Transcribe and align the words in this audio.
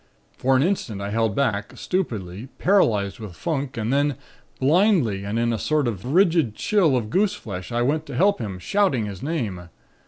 For 0.35 0.55
an 0.55 0.63
instant 0.63 0.99
I 0.99 1.11
held 1.11 1.35
back, 1.35 1.77
stupidly, 1.77 2.47
paralyzed 2.57 3.19
with 3.19 3.35
funk 3.35 3.77
and 3.77 3.93
then, 3.93 4.15
blindly 4.59 5.23
and 5.23 5.37
in 5.37 5.53
a 5.53 5.59
sort 5.59 5.87
of 5.87 6.03
rigid 6.03 6.55
chill 6.55 6.97
of 6.97 7.11
goose 7.11 7.35
flesh 7.35 7.71
I 7.71 7.83
went 7.83 8.07
to 8.07 8.15
help 8.15 8.39
him, 8.39 8.57
shouting 8.57 9.05
his 9.05 9.21
name. 9.21 9.69